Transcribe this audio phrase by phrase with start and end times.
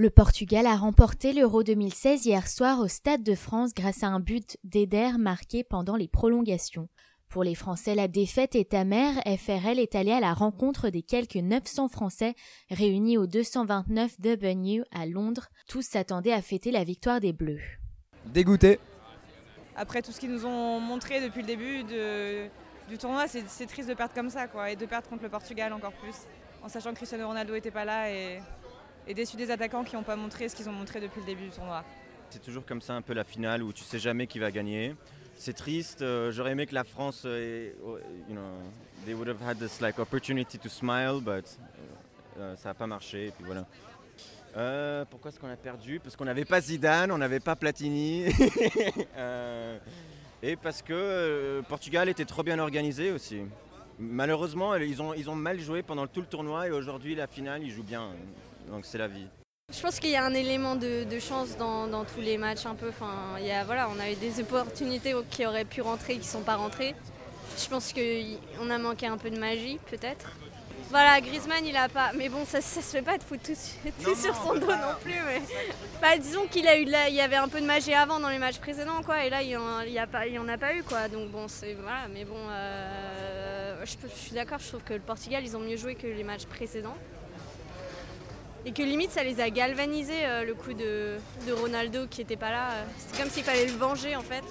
[0.00, 4.18] Le Portugal a remporté l'Euro 2016 hier soir au Stade de France grâce à un
[4.18, 6.88] but d'Eder marqué pendant les prolongations.
[7.28, 9.16] Pour les Français, la défaite est amère.
[9.26, 12.34] FRL est allé à la rencontre des quelques 900 Français
[12.70, 15.48] réunis au 229 W à Londres.
[15.68, 17.60] Tous s'attendaient à fêter la victoire des Bleus.
[18.24, 18.80] Dégoûté.
[19.76, 21.84] Après tout ce qu'ils nous ont montré depuis le début
[22.88, 25.74] du tournoi, c'est triste de perdre comme ça, quoi, et de perdre contre le Portugal
[25.74, 26.16] encore plus,
[26.62, 28.40] en sachant que Cristiano Ronaldo n'était pas là et
[29.06, 31.44] et déçu des attaquants qui n'ont pas montré ce qu'ils ont montré depuis le début
[31.44, 31.84] du tournoi.
[32.30, 34.94] C'est toujours comme ça un peu la finale où tu sais jamais qui va gagner.
[35.36, 36.02] C'est triste.
[36.02, 37.98] Euh, j'aurais aimé que la France, euh, oh,
[38.28, 38.42] you know,
[39.04, 41.44] they would have had this like opportunity to smile, but
[42.38, 43.28] euh, ça n'a pas marché.
[43.28, 43.66] Et puis voilà.
[45.06, 45.98] pourquoi est-ce qu'on a perdu?
[45.98, 48.26] Parce qu'on n'avait pas Zidane, on n'avait pas Platini.
[50.42, 53.40] et parce que Portugal était trop bien organisé aussi.
[54.00, 57.62] Malheureusement, ils ont, ils ont mal joué pendant tout le tournoi et aujourd'hui, la finale,
[57.62, 58.08] ils jouent bien
[58.70, 59.26] donc c'est la vie.
[59.72, 62.88] Je pense qu'il y a un élément de, chance dans, tous les matchs un peu.
[62.88, 66.20] Enfin, il y a, voilà, on a eu des opportunités qui auraient pu rentrer, qui
[66.20, 66.94] ne sont pas rentrées.
[67.56, 70.32] Je pense qu'on a manqué un peu de magie, peut-être.
[70.88, 72.10] Voilà, Griezmann, il a pas.
[72.16, 75.14] Mais bon, ça, ne se fait pas de foutre tout, sur son dos non plus.
[75.24, 75.40] Mais...
[76.02, 78.38] Bah, disons qu'il a eu, il y avait un peu de magie avant dans les
[78.38, 79.24] matchs précédents, quoi.
[79.24, 79.56] Et là, il
[79.88, 81.06] n'y a, pas, il en a pas eu, quoi.
[81.06, 82.08] Donc bon, c'est voilà.
[82.12, 83.39] Mais bon, euh,
[83.84, 84.58] je, je suis d'accord.
[84.58, 86.96] Je trouve que le Portugal, ils ont mieux joué que les matchs précédents.
[88.66, 91.18] Et que limite ça les a galvanisés euh, le coup de,
[91.50, 92.70] Ronaldo qui n'était pas là.
[92.98, 94.44] C'est comme s'il fallait le venger en fait.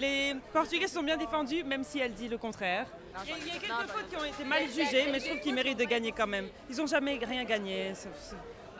[0.00, 2.86] Les Portugais sont bien défendus, même si elle dit le contraire.
[3.22, 5.78] Il y a, quelques fautes qui ont été mal jugées, mais je trouve qu'ils méritent
[5.78, 6.48] de gagner quand même.
[6.70, 7.92] Ils n'ont jamais rien gagné.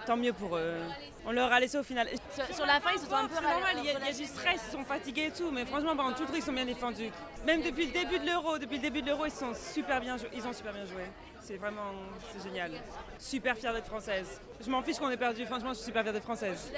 [0.07, 0.79] Tant mieux pour eux.
[1.27, 2.09] On leur a laissé au final.
[2.53, 3.35] Sur, la fin, ils sont un peu.
[3.35, 6.13] C'est normal, il y, a, du stress, ils sont fatigués et tout, mais franchement, pendant
[6.13, 7.11] tout le ils sont bien défendus.
[7.45, 10.17] Même depuis le début de l'Euro, depuis le début de l'Euro, ils sont super bien,
[10.33, 11.03] ils ont super bien joué.
[11.41, 11.93] C'est vraiment,
[12.33, 12.73] c'est génial.
[13.19, 14.41] Super fière d'être française.
[14.61, 16.73] Je m'en fiche qu'on ait perdu, franchement, je suis super fière d'être française.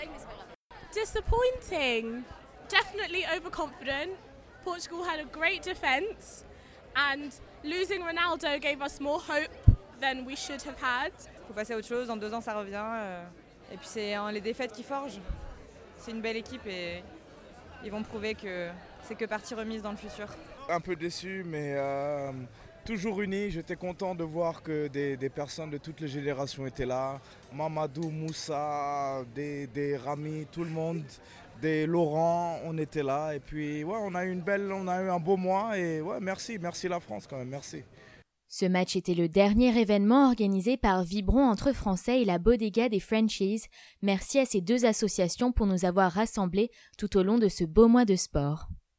[0.92, 2.22] Disappointing.
[2.68, 4.16] Definitely overconfident.
[4.64, 6.44] Portugal had a great defense,
[6.96, 7.32] and
[7.64, 9.50] losing Ronaldo gave us more hope
[10.00, 11.12] than we should have had.
[11.52, 12.06] Faut passer à autre chose.
[12.06, 12.82] Dans deux ans, ça revient.
[12.82, 13.22] Euh,
[13.70, 15.20] et puis c'est les défaites qui forgent.
[15.98, 17.02] C'est une belle équipe et
[17.84, 18.70] ils vont prouver que
[19.02, 20.28] c'est que partie remise dans le futur.
[20.70, 22.32] Un peu déçu, mais euh,
[22.86, 23.50] toujours unis.
[23.50, 27.20] J'étais content de voir que des, personnes de toutes les générations étaient là.
[27.52, 31.04] Mamadou, Moussa, des, des Rami, tout le monde,
[31.60, 33.34] des Laurent, on était là.
[33.34, 36.00] Et puis ouais, on a eu une belle, on a eu un beau mois et
[36.00, 37.84] ouais, merci, merci la France quand même, merci.
[38.54, 43.00] Ce match était le dernier événement organisé par Vibron entre Français et la Bodega des
[43.00, 43.64] Franchises.
[44.02, 47.88] Merci à ces deux associations pour nous avoir rassemblés tout au long de ce beau
[47.88, 48.68] mois de sport.